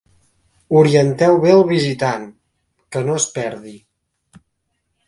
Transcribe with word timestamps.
Orienteu 0.79 1.37
bé 1.43 1.53
el 1.57 1.61
visitant, 1.73 2.27
que 2.97 3.05
no 3.11 3.21
es 3.21 3.31
perdi. 3.39 3.77